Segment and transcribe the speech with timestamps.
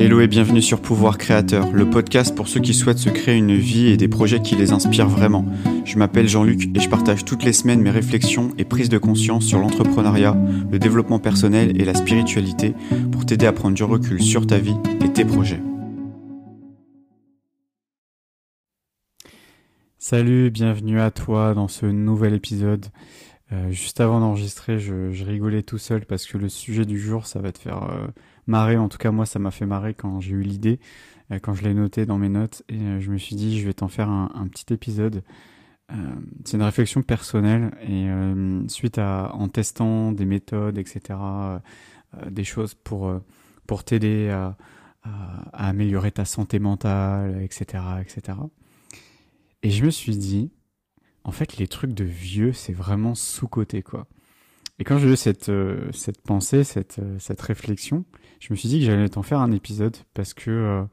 [0.00, 3.56] Hello et bienvenue sur Pouvoir Créateur, le podcast pour ceux qui souhaitent se créer une
[3.56, 5.44] vie et des projets qui les inspirent vraiment.
[5.84, 9.44] Je m'appelle Jean-Luc et je partage toutes les semaines mes réflexions et prises de conscience
[9.44, 10.36] sur l'entrepreneuriat,
[10.70, 12.74] le développement personnel et la spiritualité
[13.10, 15.60] pour t'aider à prendre du recul sur ta vie et tes projets.
[19.98, 22.86] Salut, bienvenue à toi dans ce nouvel épisode.
[23.50, 27.40] Euh, juste avant d'enregistrer, je, rigolais tout seul parce que le sujet du jour, ça
[27.40, 28.06] va te faire euh,
[28.50, 28.76] marrer.
[28.76, 30.80] En tout cas, moi, ça m'a fait marrer quand j'ai eu l'idée,
[31.30, 32.62] euh, quand je l'ai noté dans mes notes.
[32.68, 35.22] Et je me suis dit, je vais t'en faire un, petit épisode.
[36.44, 38.08] c'est une réflexion personnelle et
[38.68, 41.18] suite à en testant des méthodes, etc.,
[42.30, 43.20] des choses pour
[43.66, 44.56] pour t'aider à,
[45.52, 48.38] améliorer ta santé mentale, etc., etc.
[49.62, 50.50] Et je me suis dit,
[51.24, 54.06] en fait, les trucs de vieux, c'est vraiment sous-côté, quoi.
[54.78, 58.04] Et quand j'ai eu cette, euh, cette pensée, cette, euh, cette réflexion,
[58.38, 60.86] je me suis dit que j'allais t'en faire un épisode parce que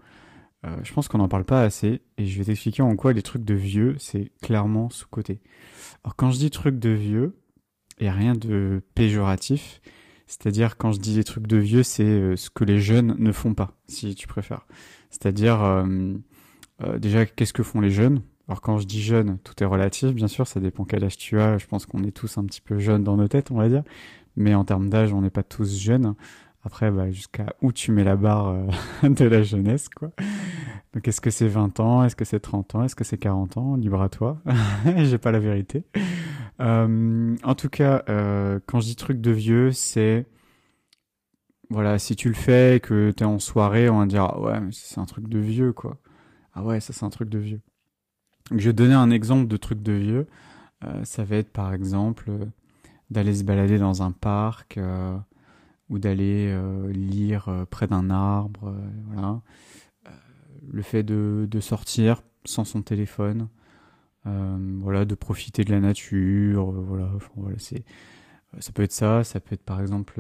[0.66, 3.22] euh, je pense qu'on n'en parle pas assez et je vais t'expliquer en quoi les
[3.22, 5.42] trucs de vieux, c'est clairement sous-côté.
[6.04, 7.38] Alors quand je dis trucs de vieux,
[8.00, 9.82] il n'y a rien de péjoratif.
[10.28, 13.54] C'est-à-dire quand je dis des trucs de vieux, c'est ce que les jeunes ne font
[13.54, 14.66] pas, si tu préfères.
[15.12, 15.86] C'est-à-dire
[16.98, 18.24] déjà qu'est-ce que font les jeunes?
[18.48, 21.40] Alors quand je dis jeune, tout est relatif, bien sûr, ça dépend quel âge tu
[21.40, 21.58] as.
[21.58, 23.84] Je pense qu'on est tous un petit peu jeunes dans nos têtes, on va dire.
[24.36, 26.16] Mais en termes d'âge, on n'est pas tous jeunes.
[26.66, 28.68] Après, bah, jusqu'à où tu mets la barre euh,
[29.10, 30.12] de la jeunesse, quoi.
[30.94, 32.04] Donc est-ce que c'est 20 ans?
[32.04, 32.84] Est-ce que c'est 30 ans?
[32.84, 33.76] Est-ce que c'est 40 ans?
[33.76, 34.42] Libre à toi.
[34.98, 35.84] J'ai pas la vérité.
[36.62, 40.26] Euh, en tout cas, euh, quand je dis truc de vieux, c'est...
[41.70, 44.60] Voilà, si tu le fais et que t'es en soirée, on va dire ah ouais,
[44.60, 45.98] mais c'est un truc de vieux, quoi.
[46.54, 47.62] Ah ouais, ça c'est un truc de vieux.
[48.52, 50.28] Je vais donner un exemple de truc de vieux.
[51.04, 52.32] Ça va être par exemple
[53.10, 54.78] d'aller se balader dans un parc
[55.90, 56.58] ou d'aller
[56.92, 58.76] lire près d'un arbre.
[59.08, 59.42] voilà.
[60.68, 63.50] le fait de, de, sortir sans son téléphone.
[64.24, 66.72] voilà, de profiter de la nature.
[66.72, 67.86] voilà, voilà c'est,
[68.60, 69.24] ça peut être ça.
[69.24, 70.20] Ça peut être par exemple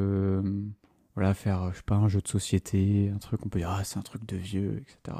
[1.16, 3.84] voilà, faire, je sais pas, un jeu de société, un truc, on peut dire, ah,
[3.84, 5.18] c'est un truc de vieux, etc.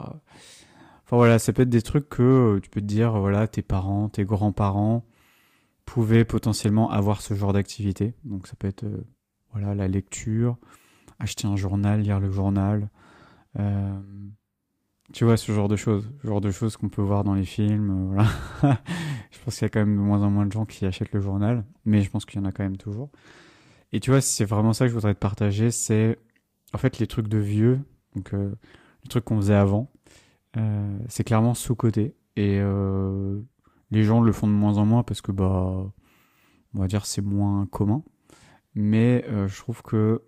[1.06, 2.24] Enfin voilà, ça peut être des trucs que
[2.58, 5.06] euh, tu peux te dire, voilà, tes parents, tes grands-parents
[5.86, 8.14] pouvaient potentiellement avoir ce genre d'activité.
[8.26, 9.06] Donc ça peut être euh,
[9.56, 10.58] voilà la lecture,
[11.20, 12.90] acheter un journal, lire le journal.
[13.60, 14.00] Euh,
[15.14, 17.46] tu vois ce genre de choses, ce genre de choses qu'on peut voir dans les
[17.46, 18.08] films.
[18.12, 18.28] voilà.
[19.32, 21.14] je pense qu'il y a quand même de moins en moins de gens qui achètent
[21.14, 23.10] le journal, mais je pense qu'il y en a quand même toujours.
[23.92, 26.20] Et tu vois, c'est vraiment ça que je voudrais te partager, c'est
[26.74, 27.80] en fait les trucs de vieux,
[28.16, 29.90] donc les trucs qu'on faisait avant
[30.58, 32.16] euh, c'est clairement sous-côté.
[32.36, 33.40] Et euh,
[33.92, 35.86] les gens le font de moins en moins parce que, bah,
[36.74, 38.04] on va dire, c'est moins commun.
[38.76, 40.24] Mais euh, je trouve que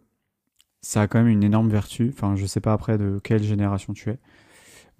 [0.81, 2.11] ça a quand même une énorme vertu.
[2.13, 4.19] Enfin, je sais pas après de quelle génération tu es.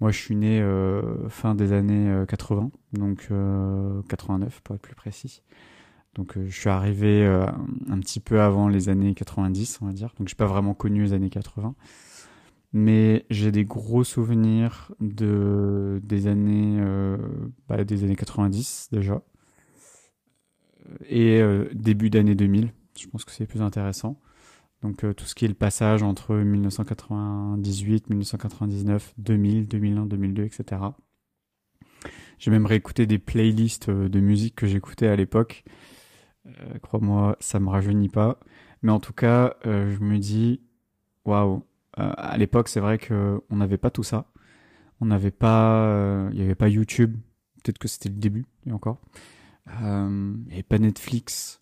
[0.00, 0.64] Moi, je suis né
[1.28, 3.30] fin des années 80, donc
[4.08, 5.42] 89 pour être plus précis.
[6.14, 10.14] Donc, je suis arrivé un petit peu avant les années 90, on va dire.
[10.16, 11.74] Donc, j'ai pas vraiment connu les années 80
[12.72, 17.16] mais j'ai des gros souvenirs de des années euh,
[17.68, 19.22] bah, des années 90 déjà
[21.08, 24.20] et euh, début d'année 2000 je pense que c'est plus intéressant
[24.82, 30.82] donc euh, tout ce qui est le passage entre 1998 1999 2000 2001 2002 etc
[32.38, 35.64] j'ai même réécouté des playlists de musique que j'écoutais à l'époque
[36.82, 38.38] crois-moi ça me rajeunit pas
[38.82, 40.60] mais en tout cas je me dis
[41.24, 41.64] waouh
[41.98, 44.26] euh, à l'époque, c'est vrai qu'on n'avait pas tout ça.
[45.00, 47.16] On n'avait pas, euh, il n'y avait pas YouTube.
[47.62, 49.00] Peut-être que c'était le début, et encore.
[49.82, 51.60] Euh, il n'y avait pas Netflix.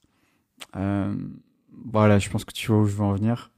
[0.73, 3.53] Voilà, je pense que tu vois où je veux en venir.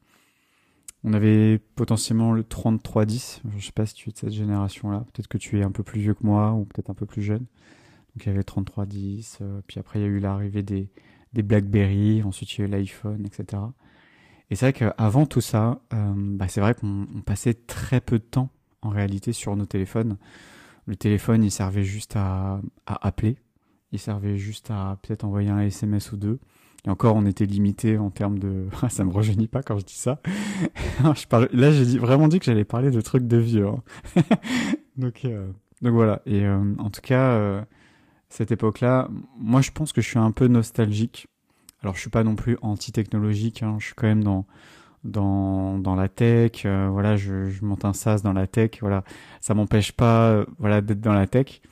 [1.04, 3.42] On avait potentiellement le 3310.
[3.56, 5.04] Je sais pas si tu es de cette génération-là.
[5.12, 7.22] Peut-être que tu es un peu plus vieux que moi ou peut-être un peu plus
[7.22, 7.46] jeune.
[8.14, 9.38] Donc il y avait le 3310.
[9.66, 10.90] puis après, il y a eu l'arrivée des,
[11.32, 12.22] des BlackBerry.
[12.22, 13.62] Ensuite, il y a eu l'iPhone, etc.
[14.50, 18.24] Et c'est vrai qu'avant tout ça, euh, bah c'est vrai qu'on passait très peu de
[18.24, 18.50] temps
[18.82, 20.16] en réalité sur nos téléphones.
[20.86, 23.36] Le téléphone, il servait juste à, à appeler,
[23.92, 26.38] il servait juste à peut-être envoyer un SMS ou deux.
[26.86, 28.66] Et encore, on était limité en termes de.
[28.88, 30.20] ça me rejeunit pas quand je dis ça.
[31.52, 33.66] Là, j'ai vraiment dit que j'allais parler de trucs de vieux.
[33.66, 33.82] Hein.
[34.96, 35.48] donc, euh...
[35.82, 36.22] donc voilà.
[36.26, 37.62] Et euh, en tout cas, euh,
[38.28, 39.08] cette époque-là,
[39.38, 41.28] moi, je pense que je suis un peu nostalgique
[41.82, 44.46] alors je suis pas non plus anti-technologique, hein, je suis quand même dans
[45.04, 49.04] dans, dans la tech, euh, voilà, je, je monte un SaaS dans la tech, voilà,
[49.40, 51.62] ça m'empêche pas, euh, voilà, d'être dans la tech,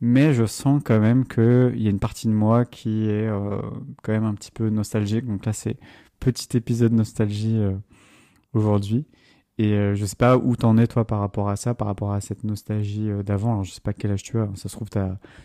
[0.00, 3.28] mais je sens quand même que il y a une partie de moi qui est
[3.28, 3.60] euh,
[4.02, 5.26] quand même un petit peu nostalgique.
[5.26, 5.78] Donc là, c'est
[6.20, 7.60] petit épisode nostalgie
[8.52, 9.06] aujourd'hui.
[9.58, 12.12] Et euh, je sais pas où t'en es toi par rapport à ça, par rapport
[12.12, 13.52] à cette nostalgie euh, d'avant.
[13.52, 14.48] Alors je sais pas quel âge tu as.
[14.54, 14.88] Ça se trouve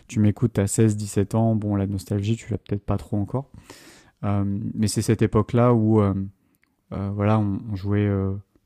[0.06, 1.56] tu m'écoutes, t'as 16, 17 ans.
[1.56, 3.50] Bon, la nostalgie, tu l'as peut-être pas trop encore.
[4.24, 6.14] Euh, mais c'est cette époque-là où, euh,
[6.92, 8.08] euh, voilà, on jouait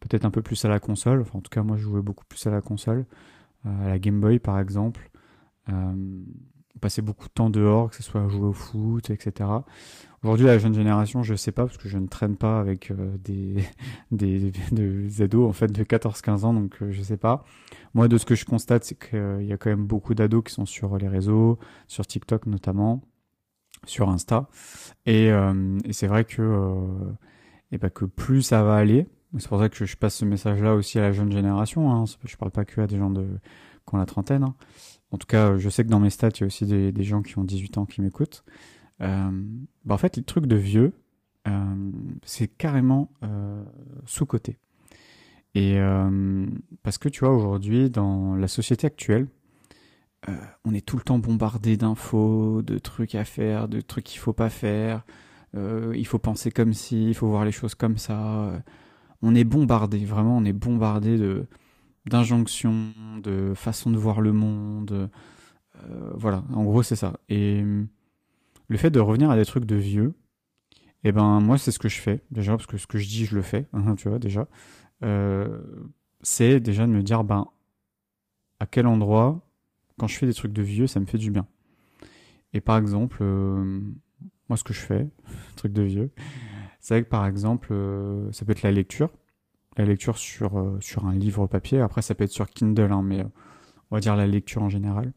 [0.01, 1.23] peut-être un peu plus à la console.
[1.23, 3.07] Enfin, en tout cas, moi, je jouais beaucoup plus à la console,
[3.65, 5.11] à la Game Boy par exemple.
[5.69, 9.51] On passait beaucoup de temps dehors, que ce soit à jouer au foot, etc.
[10.23, 13.17] Aujourd'hui, la jeune génération, je sais pas, parce que je ne traîne pas avec euh,
[13.19, 13.65] des,
[14.11, 17.45] des, des ados, en fait, de 14-15 ans, donc euh, je sais pas.
[17.95, 20.53] Moi, de ce que je constate, c'est qu'il y a quand même beaucoup d'ados qui
[20.53, 23.03] sont sur les réseaux, sur TikTok notamment,
[23.85, 24.49] sur Insta.
[25.07, 27.13] Et, euh, et c'est vrai que, euh,
[27.71, 29.07] et bah, que plus ça va aller,
[29.39, 32.37] c'est pour ça que je passe ce message-là aussi à la jeune génération, hein, je
[32.37, 33.25] parle pas que à des gens de,
[33.87, 34.43] qui ont la trentaine.
[34.43, 34.55] Hein.
[35.11, 37.23] En tout cas, je sais que dans mes stats, il y a aussi des, gens
[37.23, 38.45] qui ont 18 ans qui m'écoutent.
[39.01, 39.31] Euh,
[39.85, 40.93] bah en fait, les trucs de vieux,
[41.47, 41.91] euh,
[42.25, 43.63] c'est carrément euh,
[44.05, 44.59] sous-côté.
[45.55, 45.79] Et
[46.85, 49.27] parce que tu vois, aujourd'hui, dans la société actuelle,
[50.65, 54.35] on est tout le temps bombardé d'infos, de trucs à faire, de trucs qu'il faut
[54.35, 55.05] pas faire.
[55.55, 58.63] Il faut penser comme si, il faut voir les choses comme ça.
[59.21, 61.49] On est bombardé, vraiment, on est bombardé de
[62.07, 62.93] d'injonctions,
[63.23, 65.11] de façon de voir le monde.
[65.77, 67.19] Euh, voilà, en gros, c'est ça.
[67.29, 67.63] Et
[68.69, 70.15] le fait de revenir à des trucs de vieux,
[71.05, 73.25] eh ben moi c'est ce que je fais déjà parce que ce que je dis
[73.25, 74.49] je le fais, hein, tu vois déjà.
[75.05, 75.61] Euh,
[76.23, 77.47] c'est déjà de me dire ben
[78.61, 79.41] à quel endroit
[79.99, 81.47] quand je fais des trucs de vieux ça me fait du bien.
[82.53, 83.81] Et par exemple euh,
[84.49, 85.09] moi ce que je fais,
[85.57, 86.11] truc de vieux,
[86.81, 87.69] c'est que par exemple
[88.33, 89.11] ça peut être la lecture,
[89.79, 91.81] la lecture sur euh, sur un livre papier.
[91.81, 93.29] Après ça peut être sur Kindle, hein, mais euh,
[93.91, 95.13] on va dire la lecture en général.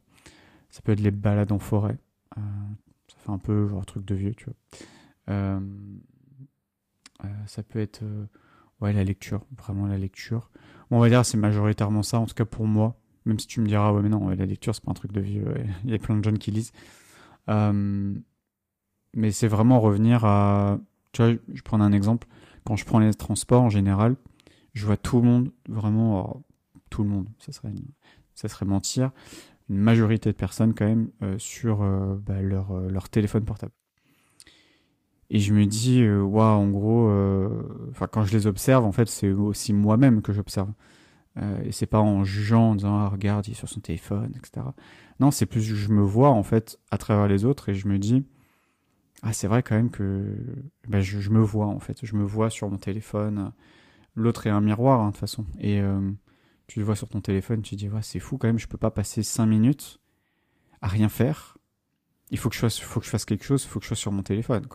[0.70, 1.98] Ça peut être les balades en forêt.
[2.38, 2.42] Euh,
[3.18, 4.56] fait un peu genre truc de vieux, tu vois.
[7.46, 8.02] Ça peut être
[8.82, 10.50] ouais la lecture, vraiment la lecture.
[10.90, 12.98] On va dire c'est majoritairement ça, en tout cas pour moi.
[13.26, 15.22] Même si tu me diras ouais mais non la lecture c'est pas un truc de
[15.22, 15.54] vieux.
[15.86, 16.72] Il y a plein de jeunes qui lisent.
[17.48, 20.80] Mais c'est vraiment revenir à
[21.12, 22.28] tu vois je prends un exemple
[22.66, 24.16] quand je prends les transports en général
[24.74, 26.44] je vois tout le monde vraiment oh,
[26.90, 27.72] tout le monde ça serait
[28.34, 29.12] ça serait mentir
[29.72, 33.72] une majorité de personnes quand même euh, sur euh, bah, leur, euh, téléphone portable.
[35.30, 37.10] Et je me dis, waouh, wow, en gros,
[37.90, 40.74] enfin quand je les observe, en fait, c'est aussi moi-même que j'observe.
[41.64, 44.66] et c'est pas en jugeant, en disant, ah, regarde, il est sur son téléphone, etc.
[45.22, 47.98] Non, c'est plus, je me vois, en fait, à travers les autres et je me
[47.98, 48.26] dis,
[49.24, 50.36] ah, c'est vrai quand même que
[50.90, 52.06] bah, je, me vois, en fait.
[52.06, 53.54] Je me vois sur mon téléphone.
[54.16, 55.46] L'autre est un miroir, hein, de toute façon.
[55.60, 55.82] Et
[56.68, 58.78] tu le vois sur ton téléphone, tu te dis c'est fou quand même, je peux
[58.78, 60.00] pas passer 5 minutes
[60.82, 61.58] à rien faire.
[62.30, 63.90] Il faut que je fasse, faut que je fasse quelque chose, il faut que je
[63.90, 64.66] sois sur mon téléphone.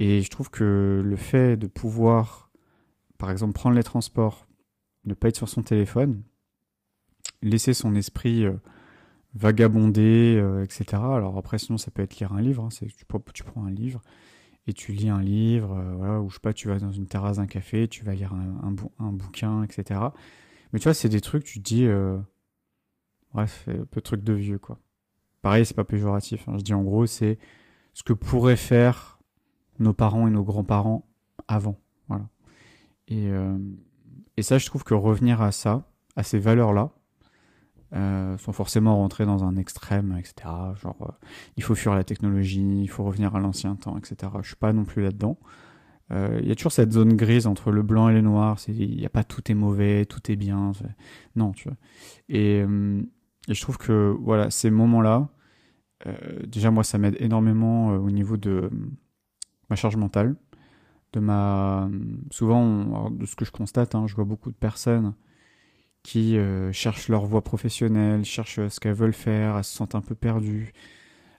[0.00, 2.50] Et je trouve que le fait de pouvoir
[3.16, 4.46] par exemple prendre les transports,
[5.04, 6.22] ne pas être sur son téléphone,
[7.42, 8.54] laisser son esprit euh,
[9.34, 10.84] vagabonder, euh, etc.
[10.94, 12.86] Alors après sinon ça peut être lire un livre, hein,
[13.34, 14.02] tu prends un livre
[14.68, 17.06] et tu lis un livre, euh, voilà, ou je sais pas, tu vas dans une
[17.06, 19.98] terrasse d'un café, tu vas lire un, un, bouquin, etc.
[20.72, 22.18] Mais tu vois, c'est des trucs, tu te dis, euh,
[23.32, 24.78] bref, un peu de trucs de vieux, quoi.
[25.40, 26.46] Pareil, c'est pas péjoratif.
[26.48, 26.58] Hein.
[26.58, 27.38] Je dis en gros, c'est
[27.94, 29.18] ce que pourraient faire
[29.78, 31.08] nos parents et nos grands-parents
[31.46, 31.80] avant.
[32.08, 32.28] Voilà.
[33.06, 33.56] Et, euh,
[34.36, 36.90] et ça, je trouve que revenir à ça, à ces valeurs-là,
[37.94, 40.50] euh, sont forcément rentrés dans un extrême, etc.
[40.82, 41.26] Genre, euh,
[41.56, 44.30] il faut fuir la technologie, il faut revenir à l'ancien temps, etc.
[44.42, 45.38] Je suis pas non plus là-dedans.
[46.10, 48.58] Il euh, y a toujours cette zone grise entre le blanc et le noir.
[48.68, 50.72] Il n'y a pas tout est mauvais, tout est bien.
[51.34, 51.76] Non, tu vois.
[52.28, 52.64] Et,
[53.48, 55.28] je trouve que voilà, ces moments-là,
[56.46, 58.70] déjà moi, ça m'aide énormément au niveau de
[59.70, 60.36] ma charge mentale,
[61.14, 61.88] de ma.
[62.30, 65.14] Souvent, de ce que je constate, hein, je vois beaucoup de personnes
[66.02, 70.00] qui euh, cherchent leur voie professionnelle, cherchent ce qu'elles veulent faire, elles se sentent un
[70.00, 70.72] peu perdues,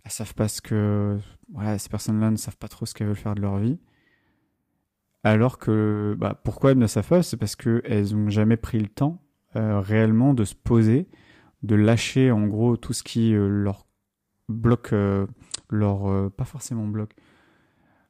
[0.04, 1.18] elles savent pas ce que.
[1.52, 3.80] Voilà, ces personnes-là ne savent pas trop ce qu'elles veulent faire de leur vie.
[5.24, 8.88] Alors que, bah, pourquoi elles ne savent pas C'est parce qu'elles n'ont jamais pris le
[8.88, 9.22] temps
[9.56, 11.08] euh, réellement de se poser,
[11.64, 13.86] de lâcher en gros tout ce qui euh, leur
[14.50, 15.28] bloque, euh,
[15.70, 17.16] leur euh, pas forcément bloque.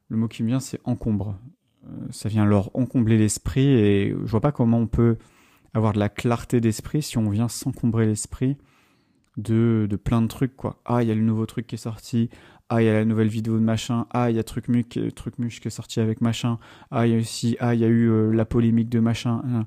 [0.08, 1.38] Le mot qui me vient, c'est encombre.
[1.86, 5.18] Euh, ça vient leur encombrer l'esprit et je vois pas comment on peut
[5.74, 8.56] avoir de la clarté d'esprit si on vient s'encombrer l'esprit
[9.36, 10.80] de, de plein de trucs quoi.
[10.84, 12.30] Ah, il y a le nouveau truc qui est sorti
[12.72, 14.96] ah il y a la nouvelle vidéo de machin, ah il y a truc muc,
[15.16, 16.60] truc muche qui est sorti avec machin,
[16.92, 19.42] ah il y a aussi, ah il y a eu euh, la polémique de machin.
[19.44, 19.66] Hein.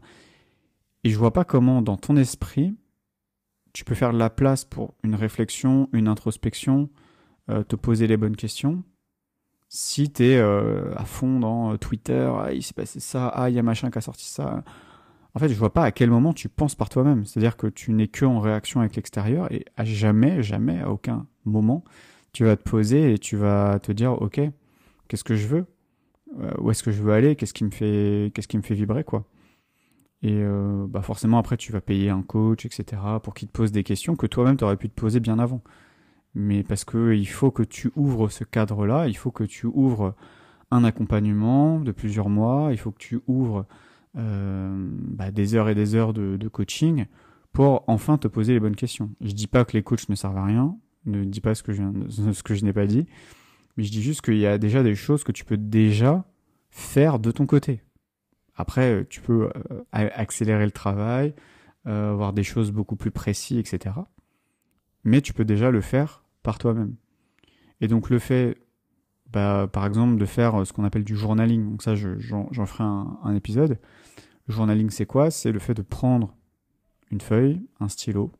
[1.04, 2.74] Et je vois pas comment dans ton esprit
[3.74, 6.90] tu peux faire de la place pour une réflexion, une introspection,
[7.50, 8.84] euh, te poser les bonnes questions.
[9.68, 13.56] Si t'es euh, à fond dans euh, Twitter, ah il s'est passé ça, ah il
[13.56, 14.64] y a machin qui a sorti ça.
[15.36, 17.26] En fait, je vois pas à quel moment tu penses par toi-même.
[17.26, 21.28] C'est-à-dire que tu n'es que en réaction avec l'extérieur et à jamais, jamais, à aucun
[21.46, 21.84] moment,
[22.34, 24.42] tu vas te poser et tu vas te dire, ok,
[25.08, 25.66] qu'est-ce que je veux?
[26.40, 27.36] Euh, Où est-ce que je veux aller?
[27.36, 29.26] Qu'est-ce qui me fait, qu'est-ce qui me fait vibrer, quoi?
[30.24, 33.72] Et euh, bah forcément, après, tu vas payer un coach, etc., pour qu'il te pose
[33.72, 35.62] des questions que toi-même tu aurais pu te poser bien avant.
[36.36, 40.16] Mais parce que il faut que tu ouvres ce cadre-là, il faut que tu ouvres
[40.72, 43.66] un accompagnement de plusieurs mois, il faut que tu ouvres
[44.16, 47.06] bah, des heures et des heures de, de, coaching
[47.52, 49.12] pour enfin te poser les bonnes questions.
[49.22, 51.74] Je dis pas que les coachs ne servent à rien, ne dis pas ce que
[51.74, 51.84] je,
[52.34, 53.08] ce que je n'ai pas dit,
[53.78, 56.26] mais je dis juste qu'il y a déjà des choses que tu peux déjà
[56.70, 57.84] faire de ton côté.
[58.56, 61.34] Après, tu peux euh, accélérer le travail,
[61.88, 63.96] euh, avoir des choses beaucoup plus précises, etc.
[65.04, 66.96] Mais tu peux déjà le faire par toi-même.
[67.82, 68.58] Et donc le fait,
[69.34, 73.18] bah, par exemple, de faire ce qu'on appelle du journaling, donc ça j'en ferai un,
[73.24, 73.80] un épisode,
[74.48, 75.32] le journaling, c'est quoi?
[75.32, 76.36] C'est le fait de prendre
[77.12, 78.32] une feuille, un stylo,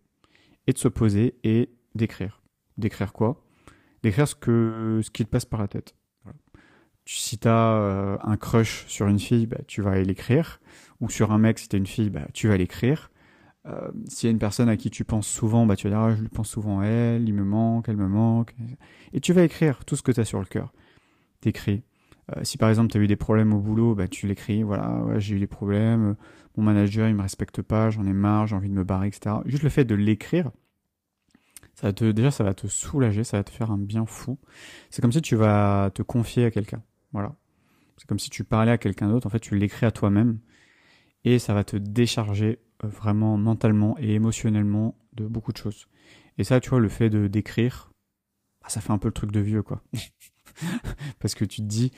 [0.68, 2.42] et de se poser et d'écrire.
[2.78, 3.44] D'écrire quoi?
[4.02, 4.36] D'écrire ce,
[5.10, 5.96] qui te passe par la tête.
[7.06, 10.60] Si tu as euh, un crush sur une fille, bah, tu vas l'écrire.
[11.02, 13.12] Ou sur un mec, si tu une fille, bah, tu vas l'écrire.
[13.66, 16.16] Euh, S'il y a une personne à qui tu penses souvent, tu vas dire ah,
[16.16, 18.56] je lui pense souvent à elle, il me manque, elle me manque.
[19.14, 20.74] Et tu vas écrire tout ce que tu as sur le cœur.
[21.44, 21.84] T'écris.
[22.32, 25.04] Euh, si par exemple tu as eu des problèmes au boulot, bah, tu l'écris, voilà,
[25.04, 26.16] ouais, j'ai eu des problèmes,
[26.56, 29.36] mon manager il me respecte pas, j'en ai marre, j'ai envie de me barrer, etc.
[29.46, 30.52] Juste le fait de l'écrire,
[31.76, 34.40] ça te, déjà ça va te soulager, ça va te faire un bien fou.
[34.90, 36.82] C'est comme si tu vas te confier à quelqu'un,
[37.12, 37.36] voilà.
[37.98, 40.40] C'est comme si tu parlais à quelqu'un d'autre, en fait tu l'écris à toi-même,
[41.26, 45.88] et ça va te décharger euh, vraiment mentalement et émotionnellement de beaucoup de choses.
[46.38, 47.92] Et ça, tu vois, le fait de d'écrire,
[48.62, 49.84] bah, ça fait un peu le truc de vieux, quoi.
[51.20, 51.92] Parce que tu te dis,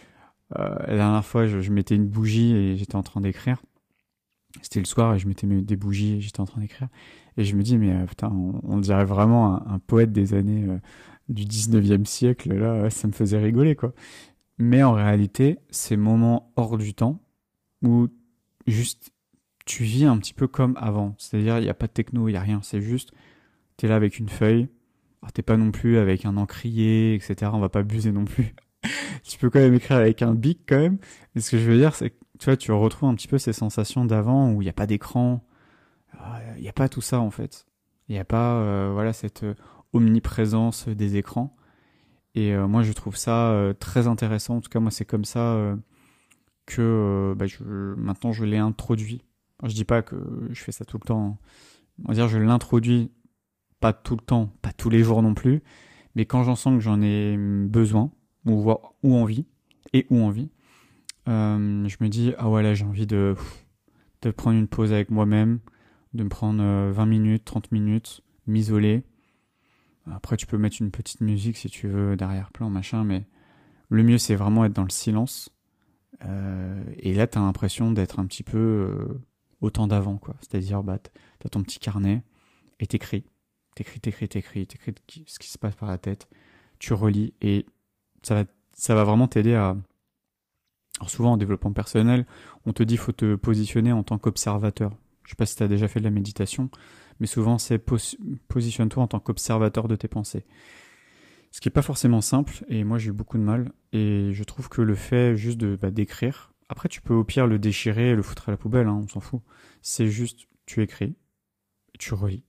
[0.58, 3.62] euh, la dernière fois, je, mettais une bougie et j'étais en train d'écrire.
[4.62, 6.88] C'était le soir et je mettais des bougies et j'étais en train d'écrire.
[7.38, 10.78] Et je me dis, mais euh, putain, on, dirait vraiment un, poète des années euh,
[11.28, 12.54] du 19e siècle.
[12.54, 13.94] Là, ça me faisait rigoler, quoi.
[14.58, 17.22] Mais en réalité, ces moments hors du temps
[17.82, 18.08] où
[18.68, 19.12] juste
[19.66, 21.16] tu vis un petit peu comme avant.
[21.18, 22.62] C'est-à-dire, il n'y a pas de techno, il n'y a rien.
[22.64, 23.12] C'est juste,
[23.78, 24.70] tu es là avec une feuille.
[25.26, 27.50] Alors, t'es pas non plus avec un encrier, etc.
[27.52, 28.54] On va pas abuser non plus
[29.24, 31.00] tu peux quand même écrire avec un bic quand même.
[31.36, 33.40] Et ce que je veux dire, c'est que tu vois, tu retrouves un petit peu
[33.40, 35.44] ces sensations d'avant où il n'y a pas d'écran,
[36.58, 37.66] il n'y a pas tout ça en fait.
[38.08, 39.56] Il n'y a pas euh, voilà cette euh,
[39.94, 41.56] omniprésence des écrans.
[42.36, 44.58] Et euh, moi, je trouve ça très intéressant.
[44.58, 45.76] En tout cas, moi, c'est comme ça
[46.66, 49.24] que bah, je, maintenant je l'ai introduit.
[49.64, 50.16] je dis pas que
[50.52, 51.40] je fais ça tout le temps.
[52.04, 53.12] On va dire, je l'introduis
[53.80, 55.62] pas tout le temps, pas tous les jours non plus,
[56.16, 58.12] mais quand j'en sens que j'en ai besoin,
[58.46, 58.72] ou,
[59.04, 59.46] ou envie,
[59.94, 60.50] et ou envie,
[61.28, 63.36] euh, je me dis, ah ouais, là, j'ai envie de,
[64.22, 65.60] de prendre une pause avec moi-même,
[66.14, 69.04] de me prendre 20 euh, minutes, 30 minutes, m'isoler.
[70.12, 73.26] Après, tu peux mettre une petite musique si tu veux, derrière plan, machin, mais
[73.90, 75.50] le mieux, c'est vraiment être dans le silence.
[76.24, 79.22] Euh, et là, tu as l'impression d'être un petit peu euh,
[79.62, 80.36] au temps d'avant, quoi.
[80.42, 81.10] C'est-à-dire, bah, tu
[81.46, 82.24] as ton petit carnet
[82.80, 83.26] et t'écris.
[83.76, 84.96] T'écris, t'écris, t'écris, t'écris
[85.28, 86.28] ce qui se passe par la tête.
[86.80, 87.66] Tu relis et
[88.24, 89.76] ça va, ça va vraiment t'aider à.
[91.00, 92.26] Alors souvent en développement personnel,
[92.66, 94.96] on te dit faut te positionner en tant qu'observateur.
[95.26, 96.70] Je sais pas si tu as déjà fait de la méditation,
[97.20, 97.80] mais souvent c'est
[98.48, 100.46] positionne-toi en tant qu'observateur de tes pensées.
[101.52, 104.44] Ce qui est pas forcément simple, et moi j'ai eu beaucoup de mal, et je
[104.44, 108.12] trouve que le fait juste de bah, d'écrire, après tu peux au pire le déchirer
[108.12, 109.42] et le foutre à la poubelle, hein, on s'en fout.
[109.82, 111.16] C'est juste, tu écris,
[112.00, 112.44] tu relis,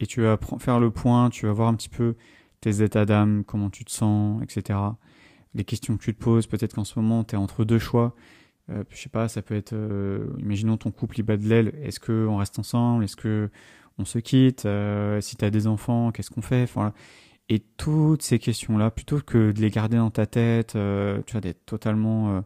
[0.00, 2.16] et tu vas faire le point, tu vas voir un petit peu
[2.60, 4.78] tes états d'âme, comment tu te sens, etc.
[5.54, 8.14] Les questions que tu te poses, peut-être qu'en ce moment, tu es entre deux choix.
[8.70, 11.74] Euh, je sais pas, ça peut être, euh, imaginons ton couple il bat de l'aile,
[11.82, 13.50] est-ce qu'on reste ensemble, est-ce que
[13.98, 16.68] on se quitte, euh, si tu as des enfants, qu'est-ce qu'on fait.
[17.50, 21.42] Et toutes ces questions-là, plutôt que de les garder dans ta tête, euh, tu vois,
[21.42, 22.42] d'être totalement,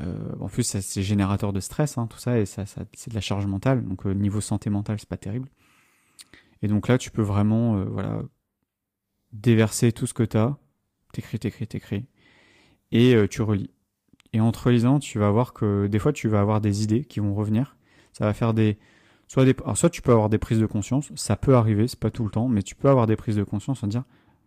[0.00, 3.46] en plus c'est générateur de stress, hein, tout ça, et ça c'est de la charge
[3.46, 5.48] mentale, donc niveau santé mentale c'est pas terrible.
[6.64, 8.22] Et donc là, tu peux vraiment, voilà,
[9.34, 10.56] déverser tout ce que tu as,
[11.12, 12.06] t'écris, t'écris, t'écris,
[12.90, 13.70] et euh, tu relis.
[14.32, 17.04] Et en te relisant, tu vas voir que des fois, tu vas avoir des idées
[17.04, 17.76] qui vont revenir.
[18.12, 18.78] Ça va faire des...
[19.28, 19.54] Soit, des...
[19.62, 22.24] Alors, soit tu peux avoir des prises de conscience, ça peut arriver, c'est pas tout
[22.24, 24.04] le temps, mais tu peux avoir des prises de conscience en dire,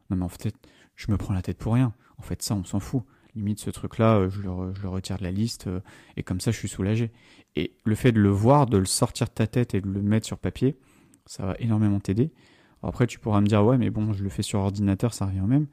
[0.10, 0.56] non mais en fait,
[0.96, 1.94] je me prends la tête pour rien.
[2.18, 3.04] En fait, ça, on s'en fout.
[3.36, 5.82] Limite, ce truc-là, euh, je le, je le retire de la liste, euh,
[6.16, 7.12] et comme ça, je suis soulagé.
[7.56, 10.02] Et le fait de le voir, de le sortir de ta tête et de le
[10.02, 10.78] mettre sur papier,
[11.28, 12.32] ça va énormément t'aider.
[12.84, 15.42] Après, tu pourras me dire, ouais, mais bon, je le fais sur ordinateur, ça revient
[15.42, 15.68] au même.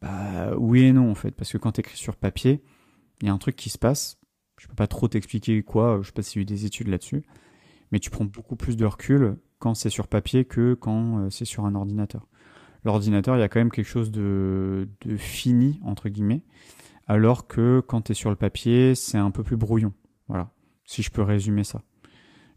[0.00, 2.62] Bah, oui et non, en fait, parce que quand tu écris sur papier,
[3.20, 4.18] il y a un truc qui se passe.
[4.58, 6.88] Je peux pas trop t'expliquer quoi, je sais pas s'il y a eu des études
[6.88, 7.24] là-dessus.
[7.92, 11.44] mais tu prends beaucoup plus de recul quand c'est sur papier que quand euh, c'est
[11.44, 12.26] sur un ordinateur.
[12.84, 16.42] L'ordinateur, il y a quand même quelque chose de, de fini, entre guillemets,
[17.06, 19.92] alors que quand tu es sur le papier, c'est un peu plus brouillon.
[20.28, 20.50] Voilà,
[20.84, 21.82] si je peux résumer ça.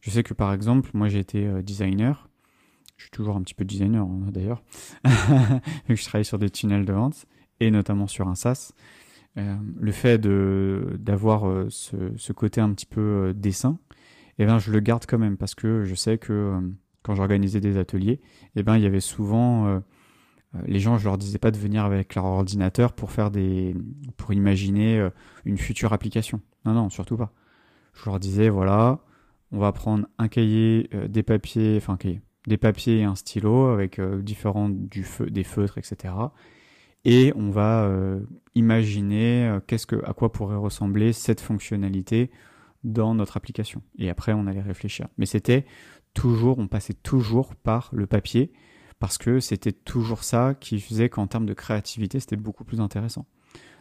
[0.01, 2.29] Je sais que par exemple, moi j'ai été euh, designer,
[2.97, 4.63] je suis toujours un petit peu designer hein, d'ailleurs,
[5.05, 7.25] vu que je travaille sur des tunnels de vente,
[7.59, 8.73] et notamment sur un SaaS.
[9.37, 13.79] Euh, le fait d'avoir euh, ce, ce, côté un petit peu euh, dessin,
[14.37, 16.59] eh ben je le garde quand même parce que je sais que
[17.01, 18.21] quand j'organisais des ateliers,
[18.55, 19.81] eh ben il y avait souvent
[20.65, 23.75] les gens, je leur disais pas de venir avec leur ordinateur pour faire des
[24.17, 25.07] pour imaginer
[25.45, 26.41] une future application.
[26.65, 27.31] Non non, surtout pas.
[27.93, 28.99] Je leur disais voilà,
[29.51, 33.67] on va prendre un cahier, des papiers, enfin un cahier, des papiers et un stylo
[33.67, 36.13] avec différents du feu, des feutres, etc
[37.05, 38.21] et on va euh,
[38.55, 42.31] imaginer euh, qu'est-ce que, à quoi pourrait ressembler cette fonctionnalité
[42.83, 43.81] dans notre application.
[43.97, 45.07] Et après, on allait réfléchir.
[45.17, 45.65] Mais c'était
[46.13, 48.51] toujours, on passait toujours par le papier
[48.99, 53.25] parce que c'était toujours ça qui faisait qu'en termes de créativité, c'était beaucoup plus intéressant.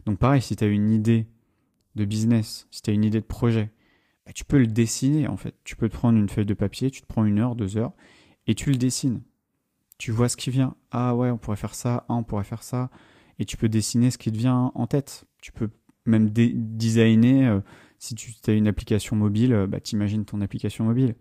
[0.06, 1.28] Donc pareil, si tu as une idée
[1.94, 3.70] de business, si tu as une idée de projet,
[4.26, 5.54] bah, tu peux le dessiner en fait.
[5.62, 7.92] Tu peux te prendre une feuille de papier, tu te prends une heure, deux heures,
[8.46, 9.22] et tu le dessines.
[9.98, 10.74] Tu vois ce qui vient.
[10.90, 12.90] Ah ouais, on pourrait faire ça, ah, on pourrait faire ça
[13.38, 15.24] et tu peux dessiner ce qui te vient en tête.
[15.40, 15.68] Tu peux
[16.06, 17.60] même designer, euh,
[17.98, 21.16] si tu as une application mobile, euh, bah, t'imagines ton application mobile.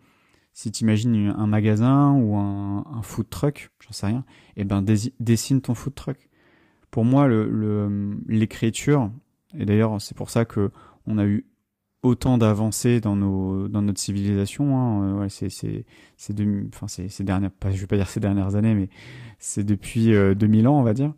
[0.54, 4.26] Si tu imagines un magasin ou un, food truck, j'en sais rien,
[4.58, 4.84] et eh ben
[5.20, 6.30] dessine ton food truck.
[6.92, 7.30] Pour moi,
[8.28, 9.10] l'écriture,
[9.54, 10.70] le, et d'ailleurs c'est pour ça que
[11.08, 11.46] on a eu
[12.04, 14.78] autant d'avancées dans nos dans notre civilisation.
[14.78, 15.04] Hein.
[15.04, 15.86] Euh, ouais, c'est c'est
[16.18, 16.36] c'est
[16.74, 18.90] enfin c'est ces dernières, pas, je vais pas dire ces dernières années, mais
[19.40, 21.14] c'est depuis 2000 ans, on va dire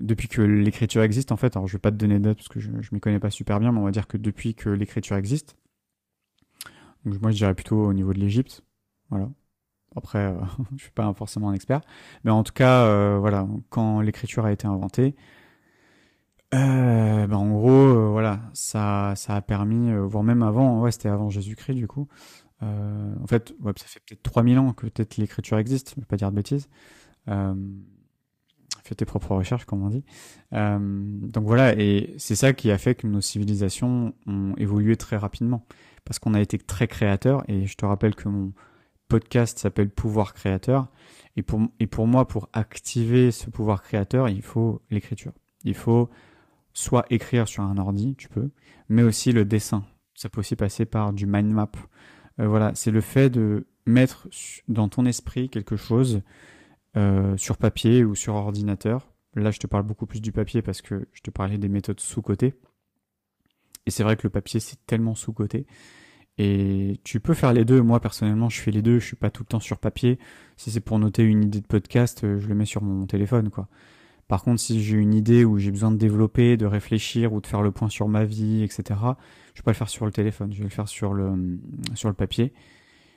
[0.00, 2.48] depuis que l'écriture existe, en fait, alors je vais pas te donner de date parce
[2.48, 4.68] que je, je m'y connais pas super bien, mais on va dire que depuis que
[4.68, 5.56] l'écriture existe,
[7.04, 8.64] donc moi je dirais plutôt au niveau de l'Égypte,
[9.10, 9.28] voilà.
[9.96, 10.34] Après, euh,
[10.76, 11.80] je suis pas forcément un expert,
[12.24, 15.14] mais en tout cas, euh, voilà, quand l'écriture a été inventée,
[16.54, 21.08] euh, ben en gros, euh, voilà, ça, ça a permis, voire même avant, ouais, c'était
[21.08, 22.08] avant Jésus-Christ du coup.
[22.62, 26.16] en fait, ouais, ça fait peut-être 3000 ans que peut-être l'écriture existe, je vais pas
[26.16, 26.68] dire de bêtises
[28.84, 30.04] fais tes propres recherches, comme on dit.
[30.52, 35.16] Euh, donc voilà, et c'est ça qui a fait que nos civilisations ont évolué très
[35.16, 35.66] rapidement,
[36.04, 38.52] parce qu'on a été très créateurs, et je te rappelle que mon
[39.08, 40.88] podcast s'appelle Pouvoir créateur,
[41.36, 45.32] et pour, et pour moi, pour activer ce pouvoir créateur, il faut l'écriture.
[45.64, 46.10] Il faut
[46.74, 48.50] soit écrire sur un ordi, tu peux,
[48.88, 49.84] mais aussi le dessin.
[50.14, 51.70] Ça peut aussi passer par du mind map.
[52.40, 54.28] Euh, voilà, c'est le fait de mettre
[54.68, 56.22] dans ton esprit quelque chose
[56.96, 59.12] euh, sur papier ou sur ordinateur.
[59.34, 62.00] Là, je te parle beaucoup plus du papier parce que je te parlais des méthodes
[62.00, 62.54] sous-cotées.
[63.86, 65.66] Et c'est vrai que le papier, c'est tellement sous-coté.
[66.38, 67.82] Et tu peux faire les deux.
[67.82, 68.98] Moi, personnellement, je fais les deux.
[68.98, 70.18] Je suis pas tout le temps sur papier.
[70.56, 73.50] Si c'est pour noter une idée de podcast, euh, je le mets sur mon téléphone,
[73.50, 73.68] quoi.
[74.28, 77.46] Par contre, si j'ai une idée où j'ai besoin de développer, de réfléchir ou de
[77.46, 78.82] faire le point sur ma vie, etc.,
[79.54, 80.52] je vais pas le faire sur le téléphone.
[80.52, 81.60] Je vais le faire sur le,
[81.94, 82.52] sur le papier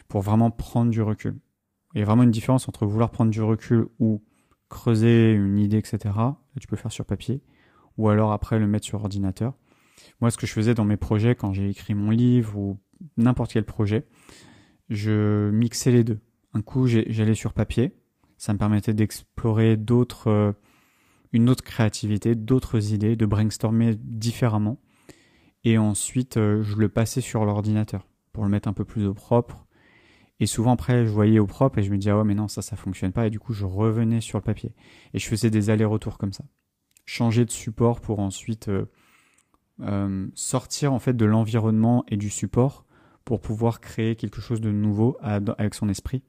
[0.07, 1.35] pour vraiment prendre du recul.
[1.93, 4.21] Il y a vraiment une différence entre vouloir prendre du recul ou
[4.69, 6.13] creuser une idée, etc.
[6.59, 7.41] Tu peux le faire sur papier,
[7.97, 9.53] ou alors après le mettre sur ordinateur.
[10.21, 12.79] Moi, ce que je faisais dans mes projets, quand j'ai écrit mon livre ou
[13.15, 14.05] n'importe quel projet,
[14.89, 16.19] je mixais les deux.
[16.53, 17.93] Un coup, j'allais sur papier,
[18.37, 20.51] ça me permettait d'explorer d'autres, euh,
[21.33, 24.79] une autre créativité, d'autres idées, de brainstormer différemment.
[25.63, 29.13] Et ensuite, euh, je le passais sur l'ordinateur pour le mettre un peu plus au
[29.13, 29.67] propre,
[30.39, 32.47] et souvent après, je voyais au propre et je me disais, ah ouais, mais non,
[32.47, 33.25] ça, ça fonctionne pas.
[33.25, 34.71] Et du coup, je revenais sur le papier.
[35.13, 36.43] Et je faisais des allers-retours comme ça.
[37.05, 38.85] Changer de support pour ensuite euh,
[39.81, 42.85] euh, sortir en fait de l'environnement et du support
[43.25, 46.23] pour pouvoir créer quelque chose de nouveau avec son esprit.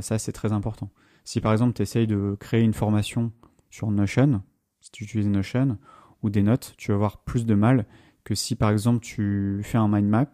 [0.00, 0.92] Ça, c'est très important.
[1.24, 3.32] Si par exemple, tu essayes de créer une formation
[3.72, 4.42] sur Notion,
[4.80, 5.78] si tu utilises Notion
[6.22, 7.86] ou des notes, tu vas avoir plus de mal
[8.22, 10.30] que si par exemple tu fais un mind map.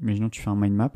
[0.00, 0.92] Imaginons que tu fais un mind map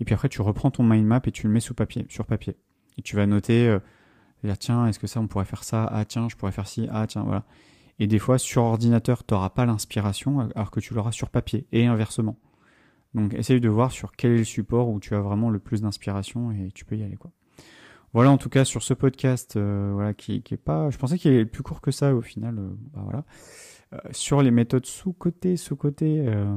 [0.00, 2.56] et puis après, tu reprends ton mind map et tu le mets papier, sur papier.
[2.96, 5.84] Et tu vas noter, euh, tiens, est-ce que ça, on pourrait faire ça?
[5.84, 6.88] Ah tiens, je pourrais faire ci.
[6.90, 7.44] Ah tiens, voilà.
[7.98, 11.66] Et des fois, sur ordinateur, tu n'auras pas l'inspiration, alors que tu l'auras sur papier,
[11.70, 12.38] et inversement.
[13.12, 15.82] Donc, essaye de voir sur quel est le support où tu as vraiment le plus
[15.82, 17.30] d'inspiration et tu peux y aller, quoi.
[18.12, 21.16] Voilà, en tout cas, sur ce podcast, euh, voilà, qui, qui est pas, je pensais
[21.16, 23.24] qu'il est plus court que ça, au final, euh, bah voilà.
[23.92, 26.56] Euh, sur les méthodes sous-côté, sous-côté, euh,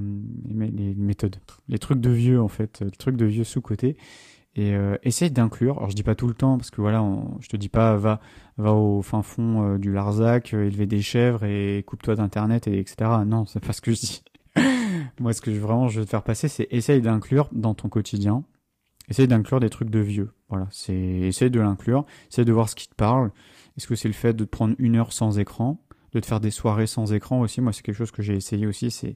[0.49, 1.35] les, méthodes,
[1.67, 3.97] les trucs de vieux en fait, les trucs de vieux sous-côté.
[4.55, 5.77] Et essaye d'inclure.
[5.77, 7.03] Alors je dis pas tout le temps parce que voilà,
[7.39, 8.19] je te dis pas va
[8.57, 13.09] va au fin fond du Larzac, élever des chèvres et coupe-toi d'internet et etc.
[13.25, 14.23] Non, c'est pas ce que je dis.
[15.19, 17.89] Moi, ce que je, vraiment je veux te faire passer, c'est essaye d'inclure dans ton
[17.89, 18.43] quotidien.
[19.09, 20.31] Essaye d'inclure des trucs de vieux.
[20.49, 23.31] Voilà, c'est essaye de l'inclure, essaye de voir ce qui te parle.
[23.77, 25.81] Est-ce que c'est le fait de te prendre une heure sans écran,
[26.13, 27.61] de te faire des soirées sans écran aussi?
[27.61, 28.91] Moi, c'est quelque chose que j'ai essayé aussi.
[28.91, 29.15] C'est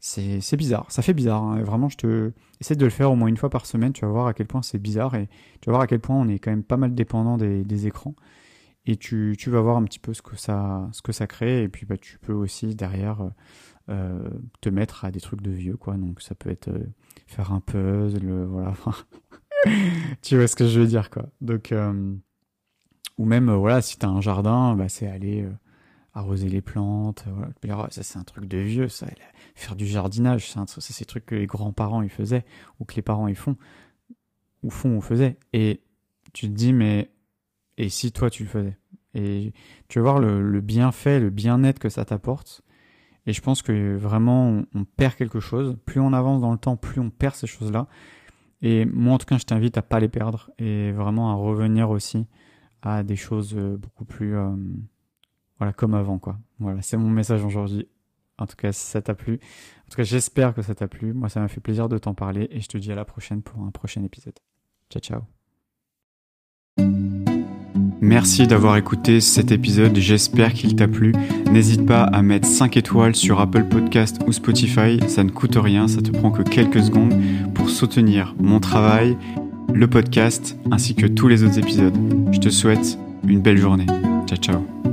[0.00, 1.42] c'est bizarre, ça fait bizarre.
[1.42, 1.62] Hein.
[1.62, 3.92] Vraiment, je te essaie de le faire au moins une fois par semaine.
[3.92, 5.28] Tu vas voir à quel point c'est bizarre et
[5.60, 7.86] tu vas voir à quel point on est quand même pas mal dépendant des, des
[7.86, 8.14] écrans.
[8.88, 11.62] Et tu, tu, vas voir un petit peu ce que ça, ce que ça crée.
[11.62, 13.30] Et puis, bah, tu peux aussi derrière
[13.90, 14.30] euh,
[14.62, 15.98] te mettre à des trucs de vieux, quoi.
[15.98, 16.86] Donc, ça peut être euh,
[17.26, 18.72] faire un puzzle, voilà.
[20.22, 21.26] tu vois ce que je veux dire, quoi.
[21.42, 22.14] Donc, euh,
[23.18, 25.46] ou même, voilà, si t'as un jardin, bah, c'est aller
[26.14, 27.26] arroser les plantes.
[27.62, 27.88] Voilà.
[27.90, 29.06] Ça, c'est un truc de vieux, ça.
[29.54, 32.46] Faire du jardinage, ça, c'est trucs que les grands-parents ils faisaient,
[32.80, 33.58] ou que les parents ils font,
[34.62, 35.36] ou font ou faisaient.
[35.52, 35.82] Et
[36.32, 37.10] tu te dis, mais,
[37.78, 38.76] et si toi tu le faisais
[39.14, 39.54] Et
[39.88, 42.62] tu vas voir le, bienfait, le bien-être que ça t'apporte.
[43.26, 45.78] Et je pense que vraiment, on, perd quelque chose.
[45.86, 47.86] Plus on avance dans le temps, plus on perd ces choses-là.
[48.60, 51.90] Et moi, en tout cas, je t'invite à pas les perdre et vraiment à revenir
[51.90, 52.26] aussi
[52.82, 54.50] à des choses euh, beaucoup plus euh,
[55.58, 56.38] voilà, comme avant, quoi.
[56.58, 57.86] Voilà, c'est mon message aujourd'hui.
[58.38, 59.34] En tout cas, si ça t'a plu.
[59.34, 61.12] En tout cas, j'espère que ça t'a plu.
[61.12, 63.42] Moi, ça m'a fait plaisir de t'en parler et je te dis à la prochaine
[63.42, 64.38] pour un prochain épisode.
[64.90, 65.22] Ciao,
[66.76, 67.17] ciao.
[68.08, 71.12] Merci d'avoir écouté cet épisode, j'espère qu'il t'a plu.
[71.52, 75.88] N'hésite pas à mettre 5 étoiles sur Apple Podcast ou Spotify, ça ne coûte rien,
[75.88, 77.12] ça te prend que quelques secondes
[77.52, 79.14] pour soutenir mon travail,
[79.74, 81.98] le podcast ainsi que tous les autres épisodes.
[82.32, 83.86] Je te souhaite une belle journée.
[84.26, 84.87] Ciao ciao.